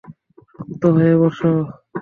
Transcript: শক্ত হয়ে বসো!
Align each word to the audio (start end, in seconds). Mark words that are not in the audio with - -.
শক্ত 0.51 0.81
হয়ে 0.95 1.13
বসো! 1.21 1.51